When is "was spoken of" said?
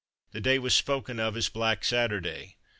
0.57-1.37